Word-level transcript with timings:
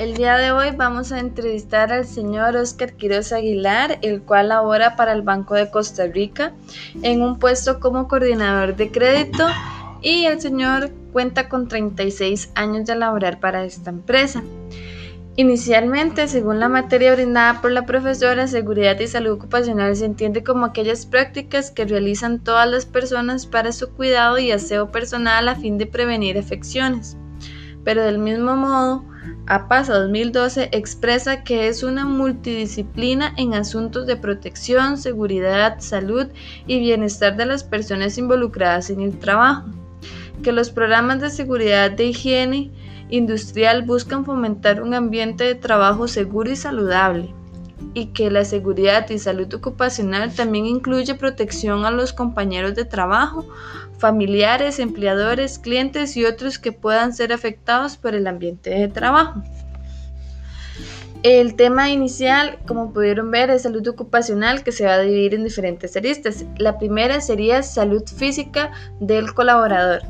El 0.00 0.14
día 0.14 0.38
de 0.38 0.50
hoy 0.50 0.70
vamos 0.74 1.12
a 1.12 1.18
entrevistar 1.18 1.92
al 1.92 2.06
señor 2.06 2.56
Oscar 2.56 2.94
Quiroz 2.94 3.34
Aguilar, 3.34 3.98
el 4.00 4.22
cual 4.22 4.48
labora 4.48 4.96
para 4.96 5.12
el 5.12 5.20
Banco 5.20 5.54
de 5.56 5.70
Costa 5.70 6.06
Rica 6.06 6.54
en 7.02 7.20
un 7.20 7.38
puesto 7.38 7.80
como 7.80 8.08
coordinador 8.08 8.76
de 8.76 8.90
crédito 8.90 9.46
y 10.00 10.24
el 10.24 10.40
señor 10.40 10.90
cuenta 11.12 11.50
con 11.50 11.68
36 11.68 12.50
años 12.54 12.86
de 12.86 12.94
laborar 12.94 13.40
para 13.40 13.62
esta 13.66 13.90
empresa. 13.90 14.42
Inicialmente, 15.36 16.28
según 16.28 16.60
la 16.60 16.70
materia 16.70 17.14
brindada 17.14 17.60
por 17.60 17.70
la 17.70 17.84
profesora, 17.84 18.46
seguridad 18.46 18.98
y 19.00 19.06
salud 19.06 19.32
ocupacional 19.32 19.94
se 19.96 20.06
entiende 20.06 20.42
como 20.42 20.64
aquellas 20.64 21.04
prácticas 21.04 21.70
que 21.70 21.84
realizan 21.84 22.40
todas 22.40 22.66
las 22.70 22.86
personas 22.86 23.44
para 23.44 23.70
su 23.70 23.90
cuidado 23.90 24.38
y 24.38 24.50
aseo 24.50 24.90
personal 24.90 25.46
a 25.46 25.56
fin 25.56 25.76
de 25.76 25.84
prevenir 25.84 26.38
afecciones. 26.38 27.18
Pero 27.84 28.02
del 28.02 28.18
mismo 28.18 28.56
modo, 28.56 29.04
APASA 29.46 29.98
2012 29.98 30.68
expresa 30.72 31.42
que 31.42 31.68
es 31.68 31.82
una 31.82 32.04
multidisciplina 32.04 33.34
en 33.36 33.54
asuntos 33.54 34.06
de 34.06 34.16
protección, 34.16 34.98
seguridad, 34.98 35.80
salud 35.80 36.28
y 36.66 36.78
bienestar 36.78 37.36
de 37.36 37.46
las 37.46 37.64
personas 37.64 38.16
involucradas 38.18 38.90
en 38.90 39.00
el 39.00 39.18
trabajo, 39.18 39.68
que 40.42 40.52
los 40.52 40.70
programas 40.70 41.20
de 41.20 41.30
seguridad 41.30 41.90
de 41.90 42.06
higiene 42.06 42.70
industrial 43.10 43.82
buscan 43.82 44.24
fomentar 44.24 44.82
un 44.82 44.94
ambiente 44.94 45.44
de 45.44 45.54
trabajo 45.54 46.06
seguro 46.08 46.50
y 46.50 46.56
saludable, 46.56 47.34
y 47.94 48.06
que 48.06 48.30
la 48.30 48.44
seguridad 48.44 49.08
y 49.10 49.18
salud 49.18 49.52
ocupacional 49.52 50.34
también 50.34 50.66
incluye 50.66 51.14
protección 51.14 51.84
a 51.84 51.90
los 51.90 52.12
compañeros 52.12 52.74
de 52.74 52.84
trabajo, 52.84 53.46
familiares, 53.98 54.78
empleadores, 54.78 55.58
clientes 55.58 56.16
y 56.16 56.24
otros 56.24 56.58
que 56.58 56.72
puedan 56.72 57.14
ser 57.14 57.32
afectados 57.32 57.96
por 57.96 58.14
el 58.14 58.26
ambiente 58.26 58.70
de 58.70 58.88
trabajo. 58.88 59.42
El 61.22 61.54
tema 61.54 61.90
inicial, 61.90 62.58
como 62.66 62.94
pudieron 62.94 63.30
ver, 63.30 63.50
es 63.50 63.62
salud 63.62 63.86
ocupacional 63.86 64.64
que 64.64 64.72
se 64.72 64.86
va 64.86 64.94
a 64.94 65.00
dividir 65.00 65.34
en 65.34 65.44
diferentes 65.44 65.94
aristas. 65.94 66.46
La 66.56 66.78
primera 66.78 67.20
sería 67.20 67.62
salud 67.62 68.02
física 68.06 68.70
del 69.00 69.34
colaborador. 69.34 70.00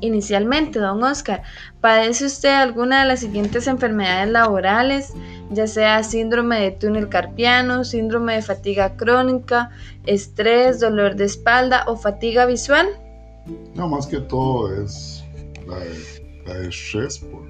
Inicialmente, 0.00 0.78
don 0.78 1.02
Oscar, 1.02 1.42
¿padece 1.80 2.26
usted 2.26 2.50
alguna 2.50 3.00
de 3.00 3.06
las 3.06 3.20
siguientes 3.20 3.66
enfermedades 3.66 4.30
laborales, 4.30 5.12
ya 5.50 5.66
sea 5.66 6.02
síndrome 6.02 6.60
de 6.60 6.70
túnel 6.70 7.08
carpiano, 7.08 7.84
síndrome 7.84 8.34
de 8.34 8.42
fatiga 8.42 8.96
crónica, 8.96 9.70
estrés, 10.06 10.80
dolor 10.80 11.16
de 11.16 11.24
espalda 11.24 11.84
o 11.86 11.96
fatiga 11.96 12.46
visual? 12.46 12.88
No, 13.74 13.88
más 13.88 14.06
que 14.06 14.20
todo 14.20 14.72
es 14.82 15.24
la 15.66 15.78
de, 15.78 16.68
estrés 16.68 17.18
por, 17.18 17.42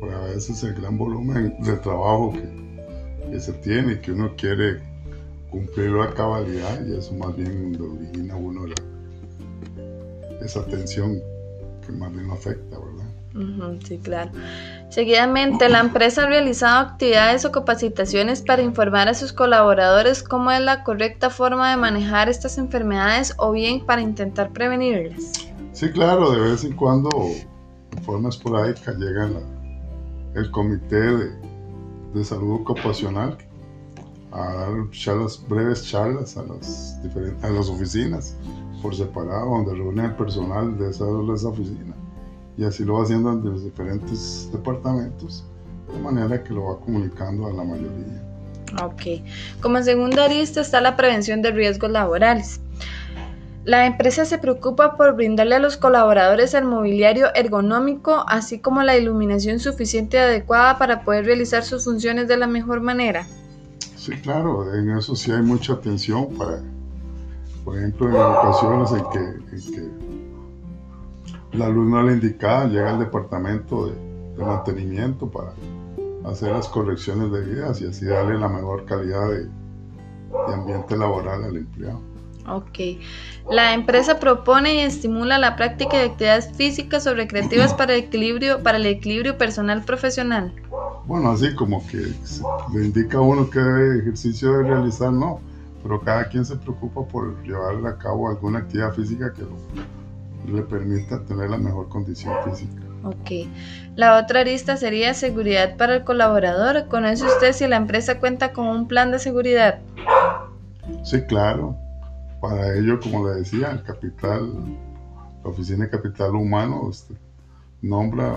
por, 0.00 0.14
a 0.14 0.20
veces 0.24 0.62
el 0.62 0.74
gran 0.74 0.98
volumen 0.98 1.56
de 1.60 1.76
trabajo 1.76 2.32
que, 2.32 3.30
que 3.30 3.40
se 3.40 3.52
tiene 3.54 3.94
y 3.94 3.98
que 3.98 4.12
uno 4.12 4.34
quiere 4.36 4.80
cumplirlo 5.50 6.02
a 6.02 6.14
cabalidad 6.14 6.84
y 6.86 6.96
eso 6.96 7.12
más 7.14 7.36
bien 7.36 7.72
donde 7.72 8.06
origina 8.06 8.36
uno 8.36 8.66
esa 10.40 10.64
tensión 10.66 11.20
que 11.84 11.92
más 11.92 12.12
bien 12.12 12.30
afecta, 12.30 12.78
¿verdad? 12.78 13.78
sí, 13.84 13.98
claro. 13.98 14.30
Seguidamente, 14.90 15.68
la 15.68 15.78
empresa 15.78 16.24
ha 16.24 16.26
realizado 16.26 16.80
actividades 16.80 17.44
o 17.44 17.52
capacitaciones 17.52 18.42
para 18.42 18.62
informar 18.62 19.08
a 19.08 19.14
sus 19.14 19.32
colaboradores 19.32 20.24
cómo 20.24 20.50
es 20.50 20.60
la 20.60 20.82
correcta 20.82 21.30
forma 21.30 21.70
de 21.70 21.76
manejar 21.76 22.28
estas 22.28 22.58
enfermedades 22.58 23.32
o 23.38 23.52
bien 23.52 23.86
para 23.86 24.02
intentar 24.02 24.50
prevenirlas. 24.50 25.46
Sí, 25.72 25.92
claro, 25.92 26.32
de 26.32 26.40
vez 26.40 26.64
en 26.64 26.74
cuando, 26.74 27.08
de 27.08 28.02
forma 28.02 28.30
esporádica, 28.30 28.92
llega 28.94 29.30
el 30.34 30.50
comité 30.50 31.00
de, 32.12 32.24
salud 32.24 32.62
ocupacional 32.62 33.38
a 34.32 34.52
dar 34.52 34.70
breves 35.48 35.88
charlas 35.88 36.36
a 36.36 36.42
las, 36.42 36.98
a 37.42 37.48
las 37.48 37.68
oficinas 37.68 38.36
por 38.82 38.96
separado, 38.96 39.50
donde 39.50 39.72
reúne 39.72 40.06
el 40.06 40.16
personal 40.16 40.76
de 40.76 40.90
esa, 40.90 41.04
de 41.04 41.32
esa 41.32 41.48
oficina 41.48 41.94
y 42.60 42.64
así 42.64 42.84
lo 42.84 42.96
va 42.96 43.04
haciendo 43.04 43.32
en 43.32 43.42
los 43.42 43.64
diferentes 43.64 44.50
departamentos, 44.52 45.42
de 45.90 45.98
manera 45.98 46.44
que 46.44 46.52
lo 46.52 46.66
va 46.66 46.80
comunicando 46.80 47.46
a 47.46 47.52
la 47.54 47.64
mayoría. 47.64 48.22
Ok. 48.82 49.24
Como 49.62 49.82
segunda 49.82 50.26
arista 50.26 50.60
está 50.60 50.82
la 50.82 50.94
prevención 50.94 51.40
de 51.40 51.52
riesgos 51.52 51.90
laborales. 51.90 52.60
La 53.64 53.86
empresa 53.86 54.26
se 54.26 54.36
preocupa 54.36 54.98
por 54.98 55.16
brindarle 55.16 55.54
a 55.54 55.58
los 55.58 55.78
colaboradores 55.78 56.52
el 56.52 56.66
mobiliario 56.66 57.34
ergonómico, 57.34 58.24
así 58.28 58.58
como 58.58 58.82
la 58.82 58.94
iluminación 58.98 59.58
suficiente 59.58 60.18
y 60.18 60.20
adecuada 60.20 60.76
para 60.76 61.02
poder 61.02 61.24
realizar 61.24 61.64
sus 61.64 61.84
funciones 61.84 62.28
de 62.28 62.36
la 62.36 62.46
mejor 62.46 62.82
manera. 62.82 63.26
Sí, 63.96 64.12
claro, 64.22 64.74
en 64.74 64.90
eso 64.90 65.16
sí 65.16 65.32
hay 65.32 65.42
mucha 65.42 65.72
atención 65.72 66.28
para, 66.36 66.60
por 67.64 67.78
ejemplo, 67.78 68.08
en 68.08 68.16
ocasiones 68.16 68.92
en 68.92 69.04
que, 69.10 69.56
en 69.56 69.72
que 69.72 70.10
la 71.52 71.68
luz 71.68 71.88
no 71.88 72.02
la 72.02 72.12
indicada, 72.12 72.66
llega 72.66 72.90
al 72.90 72.98
departamento 72.98 73.86
de, 73.86 74.10
mantenimiento 74.38 75.30
para 75.30 75.52
hacer 76.24 76.50
las 76.50 76.66
correcciones 76.66 77.30
debidas 77.30 77.78
y 77.82 77.86
así 77.86 78.06
darle 78.06 78.38
la 78.38 78.48
mejor 78.48 78.86
calidad 78.86 79.28
de, 79.28 79.50
ambiente 80.54 80.96
laboral 80.96 81.44
al 81.44 81.56
empleado. 81.58 82.00
Ok. 82.48 82.98
La 83.50 83.74
empresa 83.74 84.18
propone 84.18 84.76
y 84.76 84.78
estimula 84.78 85.38
la 85.38 85.56
práctica 85.56 85.98
de 85.98 86.04
actividades 86.04 86.50
físicas 86.54 87.06
o 87.06 87.14
recreativas 87.14 87.74
para 87.76 87.94
el 87.94 88.04
equilibrio, 88.04 88.62
para 88.62 88.78
el 88.78 88.86
equilibrio 88.86 89.36
personal 89.36 89.84
profesional. 89.84 90.54
Bueno, 91.06 91.32
así 91.32 91.54
como 91.54 91.86
que 91.86 91.98
le 92.72 92.84
indica 92.86 93.18
a 93.18 93.20
uno 93.20 93.50
qué 93.50 93.60
ejercicio 94.00 94.52
debe 94.52 94.70
realizar, 94.70 95.12
no, 95.12 95.40
pero 95.82 96.00
cada 96.00 96.28
quien 96.28 96.46
se 96.46 96.56
preocupa 96.56 97.04
por 97.04 97.42
llevar 97.42 97.86
a 97.86 97.98
cabo 97.98 98.30
alguna 98.30 98.60
actividad 98.60 98.94
física 98.94 99.32
que 99.34 99.42
lo, 99.42 99.56
le 100.46 100.62
permita 100.62 101.22
tener 101.24 101.50
la 101.50 101.58
mejor 101.58 101.88
condición 101.88 102.34
física. 102.44 102.82
Ok. 103.04 103.48
La 103.96 104.18
otra 104.18 104.40
arista 104.40 104.76
sería 104.76 105.14
seguridad 105.14 105.76
para 105.76 105.96
el 105.96 106.04
colaborador. 106.04 106.88
¿Conoce 106.88 107.24
usted 107.24 107.52
si 107.52 107.66
la 107.66 107.76
empresa 107.76 108.18
cuenta 108.20 108.52
con 108.52 108.66
un 108.66 108.88
plan 108.88 109.10
de 109.10 109.18
seguridad? 109.18 109.80
Sí, 111.02 111.22
claro. 111.22 111.76
Para 112.40 112.74
ello, 112.76 113.00
como 113.00 113.28
le 113.28 113.36
decía, 113.36 113.70
el 113.70 113.82
capital, 113.82 114.50
la 115.44 115.50
Oficina 115.50 115.84
de 115.84 115.90
Capital 115.90 116.34
Humano 116.34 116.88
este, 116.90 117.14
nombra 117.82 118.34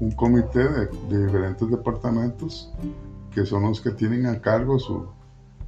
un 0.00 0.10
comité 0.12 0.60
de, 0.68 0.88
diferentes 1.08 1.68
departamentos 1.68 2.72
que 3.32 3.44
son 3.44 3.64
los 3.64 3.80
que 3.80 3.90
tienen 3.90 4.26
a 4.26 4.40
cargo 4.40 4.78
su, 4.78 5.06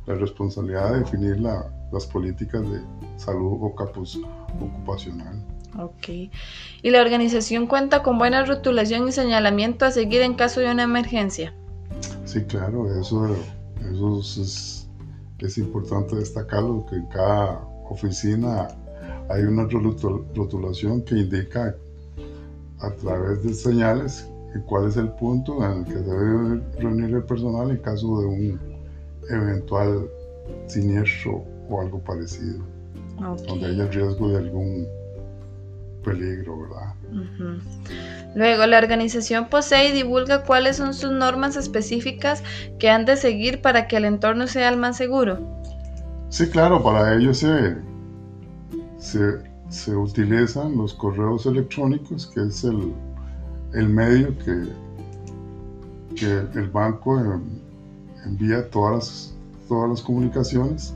la 0.07 0.15
responsabilidad 0.15 0.93
de 0.93 0.99
definir 1.01 1.41
las 1.41 2.07
políticas 2.07 2.63
de 2.63 2.81
salud 3.17 3.73
ocupacional. 4.61 5.45
Ok. 5.79 6.09
¿Y 6.83 6.91
la 6.91 7.01
organización 7.01 7.67
cuenta 7.67 8.03
con 8.03 8.19
buena 8.19 8.45
rotulación 8.45 9.09
y 9.09 9.13
señalamiento 9.13 9.85
a 9.85 9.91
seguir 9.91 10.23
en 10.23 10.35
caso 10.35 10.61
de 10.61 10.71
una 10.71 10.83
emergencia? 10.83 11.55
Sí, 12.25 12.43
claro, 12.45 12.93
eso, 13.01 13.37
eso 13.91 14.21
es, 14.21 14.89
es 15.39 15.59
importante 15.59 16.17
destacarlo, 16.17 16.87
que 16.87 16.97
en 16.97 17.07
cada 17.07 17.61
oficina 17.89 18.69
hay 19.29 19.43
una 19.43 19.65
rotulación 19.65 21.03
que 21.03 21.19
indica 21.19 21.75
a 22.81 22.91
través 22.93 23.43
de 23.45 23.55
señales 23.55 24.27
cuál 24.67 24.89
es 24.89 24.97
el 24.97 25.09
punto 25.13 25.65
en 25.65 25.79
el 25.79 25.85
que 25.85 25.95
debe 25.95 26.61
reunir 26.79 27.15
el 27.15 27.25
personal 27.25 27.71
en 27.71 27.77
caso 27.79 28.21
de 28.21 28.27
un 28.27 28.61
eventual 29.31 30.11
siniestro 30.67 31.45
o 31.69 31.81
algo 31.81 32.01
parecido, 32.01 32.65
donde 33.21 33.67
haya 33.67 33.87
riesgo 33.87 34.29
de 34.31 34.39
algún 34.39 34.87
peligro, 36.05 36.61
¿verdad? 36.61 36.95
Luego, 38.35 38.67
la 38.67 38.79
organización 38.79 39.49
posee 39.49 39.91
y 39.91 39.93
divulga 39.93 40.45
cuáles 40.45 40.77
son 40.77 40.95
sus 40.95 41.11
normas 41.13 41.57
específicas 41.57 42.43
que 42.79 42.89
han 42.89 43.05
de 43.05 43.17
seguir 43.17 43.61
para 43.61 43.89
que 43.89 43.97
el 43.97 44.05
entorno 44.05 44.47
sea 44.47 44.69
el 44.69 44.77
más 44.77 44.97
seguro. 44.97 45.39
Sí, 46.31 46.49
claro, 46.49 46.83
para 46.83 47.17
ello 47.17 47.35
se, 47.35 47.77
se, 48.99 49.97
utilizan 49.97 50.77
los 50.77 50.95
correos 50.95 51.45
electrónicos, 51.47 52.29
que 52.29 52.47
es 52.47 52.65
el, 52.65 52.93
el 53.75 53.89
medio 53.89 54.37
que, 54.39 54.69
que 56.15 56.59
el 56.59 56.71
banco 56.71 57.21
envía 58.25 58.69
todas 58.71 58.95
las, 58.95 59.35
todas 59.69 59.91
las 59.91 60.03
comunicaciones 60.03 60.95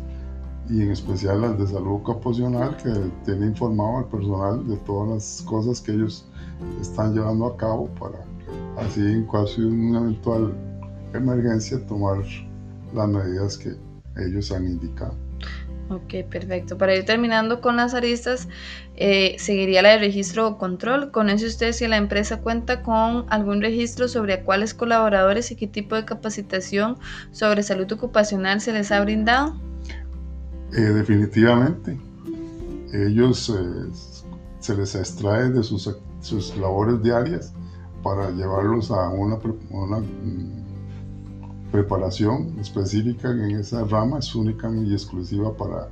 y 0.69 0.83
en 0.83 0.91
especial 0.91 1.43
las 1.43 1.59
de 1.59 1.67
salud 1.67 1.97
ocupacional 1.97 2.77
que 2.79 2.91
tiene 3.25 3.47
informado 3.47 3.99
al 3.99 4.05
personal 4.07 4.67
de 4.67 4.77
todas 4.79 5.09
las 5.11 5.43
cosas 5.47 5.81
que 5.81 5.93
ellos 5.93 6.27
están 6.81 7.15
llevando 7.15 7.47
a 7.47 7.57
cabo 7.57 7.89
para 8.01 8.19
así 8.79 9.01
en 9.01 9.27
caso 9.27 9.61
de 9.61 9.67
una 9.67 10.01
eventual 10.01 10.55
emergencia 11.13 11.85
tomar 11.87 12.19
las 12.95 13.09
medidas 13.09 13.59
que 13.59 13.77
ellos 14.17 14.51
han 14.53 14.65
indicado. 14.65 15.15
Ok, 15.91 16.25
perfecto. 16.31 16.79
Para 16.79 16.95
ir 16.95 17.05
terminando 17.05 17.61
con 17.61 17.77
las 17.77 17.93
aristas, 17.93 18.49
eh, 18.97 19.37
seguiría 19.39 19.83
la 19.83 19.91
de 19.91 19.99
registro 19.99 20.49
o 20.49 20.59
control. 20.59 21.11
¿Conoce 21.11 21.47
usted 21.47 21.73
si 21.73 21.87
la 21.87 21.99
empresa 21.99 22.41
cuenta 22.41 22.83
con 22.83 23.27
algún 23.29 23.61
registro 23.61 24.09
sobre 24.09 24.33
a 24.33 24.45
cuáles 24.45 24.73
colaboradores 24.73 25.51
y 25.51 25.57
qué 25.57 25.67
tipo 25.67 25.95
de 25.95 26.07
capacitación 26.07 26.97
sobre 27.33 27.63
salud 27.63 27.93
ocupacional 27.93 28.63
se 28.63 28.73
les 28.73 28.91
ha 28.93 29.01
brindado? 29.03 29.55
Eh, 30.77 30.81
definitivamente. 30.81 31.97
Ellos 32.93 33.49
eh, 33.49 33.91
se 34.59 34.77
les 34.77 34.95
extrae 34.97 35.51
de 35.51 35.63
sus, 35.63 35.89
sus, 36.21 36.57
labores 36.57 37.01
diarias 37.01 37.53
para 38.03 38.31
llevarlos 38.33 38.91
a 38.91 39.09
una, 39.09 39.39
una 39.71 40.03
preparación 41.71 42.59
específica 42.59 43.31
en 43.31 43.53
esa 43.53 43.85
rama 43.85 44.19
es 44.19 44.35
única 44.35 44.69
y 44.69 44.93
exclusiva 44.93 45.57
para 45.57 45.89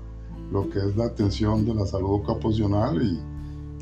lo 0.51 0.69
que 0.71 0.81
es 0.81 0.97
la 0.97 1.07
atención 1.07 1.65
de 1.65 1.75
la 1.75 1.87
salud 1.87 2.15
ocupacional 2.15 3.01
y, 3.03 3.21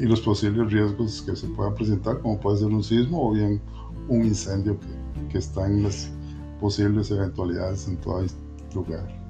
y 0.03 0.07
los 0.07 0.21
posibles 0.21 0.71
riesgos 0.71 1.23
que 1.23 1.35
se 1.35 1.47
puedan 1.49 1.75
presentar, 1.75 2.21
como 2.21 2.39
puede 2.39 2.59
ser 2.59 2.69
un 2.69 2.85
sismo 2.85 3.27
o 3.27 3.33
bien 3.33 3.59
un 4.09 4.27
incendio 4.27 4.79
que, 4.79 5.29
que 5.33 5.39
está 5.39 5.67
en 5.67 5.83
las 5.83 6.11
posibles 6.61 7.11
eventualidades 7.11 7.89
en 7.89 7.97
todo 7.97 8.23
lugar. 8.75 9.30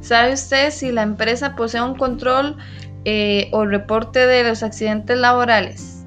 ¿Sabe 0.00 0.34
usted 0.34 0.70
si 0.70 0.92
la 0.92 1.02
empresa 1.02 1.54
posee 1.56 1.82
un 1.82 1.94
control 1.96 2.56
eh, 3.04 3.50
o 3.52 3.64
reporte 3.64 4.26
de 4.26 4.44
los 4.44 4.62
accidentes 4.62 5.18
laborales? 5.18 6.04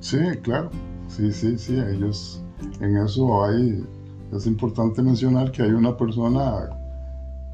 Sí, 0.00 0.18
claro. 0.42 0.70
Sí, 1.08 1.32
sí, 1.32 1.58
sí. 1.58 1.74
Ellos 1.74 2.42
en 2.80 2.96
eso 2.96 3.44
hay 3.44 3.84
es 4.32 4.46
importante 4.46 5.02
mencionar 5.02 5.50
que 5.50 5.62
hay 5.62 5.70
una 5.70 5.96
persona 5.96 6.70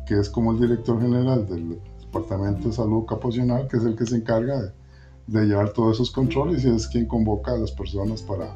que 0.05 0.19
es 0.19 0.29
como 0.29 0.53
el 0.53 0.61
director 0.61 1.01
general 1.01 1.47
del 1.49 1.81
Departamento 2.01 2.69
de 2.69 2.75
Salud 2.75 2.99
Ocupacional, 2.99 3.67
que 3.69 3.79
es 3.79 3.85
el 3.85 3.97
que 3.97 4.07
se 4.07 4.17
encarga 4.17 4.73
de, 5.27 5.47
llevar 5.47 5.71
todos 5.71 5.97
esos 5.97 6.11
controles 6.11 6.65
y 6.65 6.69
es 6.69 6.87
quien 6.87 7.07
convoca 7.07 7.53
a 7.53 7.57
las 7.57 7.73
personas 7.73 8.23
para 8.23 8.55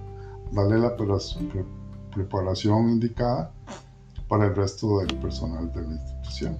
darle 0.53 0.79
la 0.79 0.95
preparación 2.13 2.91
indicada 2.91 3.53
para 4.31 4.47
el 4.47 4.55
resto 4.55 5.01
del 5.01 5.15
personal 5.17 5.71
de 5.73 5.83
la 5.83 5.95
institución. 5.95 6.57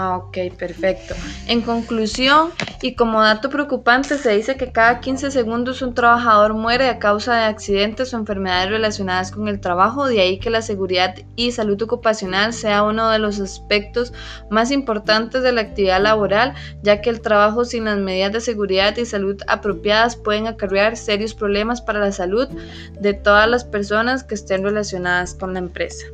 Ah, 0.00 0.18
ok, 0.18 0.36
perfecto. 0.56 1.14
En 1.48 1.60
conclusión, 1.60 2.50
y 2.82 2.94
como 2.94 3.20
dato 3.20 3.50
preocupante, 3.50 4.16
se 4.16 4.36
dice 4.36 4.56
que 4.56 4.70
cada 4.70 5.00
15 5.00 5.32
segundos 5.32 5.82
un 5.82 5.92
trabajador 5.92 6.54
muere 6.54 6.88
a 6.88 7.00
causa 7.00 7.34
de 7.34 7.44
accidentes 7.46 8.14
o 8.14 8.16
enfermedades 8.16 8.70
relacionadas 8.70 9.32
con 9.32 9.48
el 9.48 9.58
trabajo, 9.58 10.06
de 10.06 10.20
ahí 10.20 10.38
que 10.38 10.50
la 10.50 10.62
seguridad 10.62 11.16
y 11.34 11.50
salud 11.50 11.82
ocupacional 11.82 12.52
sea 12.52 12.84
uno 12.84 13.10
de 13.10 13.18
los 13.18 13.40
aspectos 13.40 14.12
más 14.50 14.70
importantes 14.70 15.42
de 15.42 15.50
la 15.50 15.62
actividad 15.62 16.00
laboral, 16.00 16.54
ya 16.82 17.00
que 17.00 17.10
el 17.10 17.20
trabajo 17.20 17.64
sin 17.64 17.86
las 17.86 17.98
medidas 17.98 18.32
de 18.32 18.40
seguridad 18.40 18.96
y 18.98 19.04
salud 19.04 19.42
apropiadas 19.48 20.14
pueden 20.14 20.46
acarrear 20.46 20.96
serios 20.96 21.34
problemas 21.34 21.80
para 21.80 21.98
la 21.98 22.12
salud 22.12 22.46
de 23.00 23.14
todas 23.14 23.48
las 23.48 23.64
personas 23.64 24.22
que 24.22 24.36
estén 24.36 24.62
relacionadas 24.62 25.34
con 25.34 25.54
la 25.54 25.58
empresa. 25.58 26.06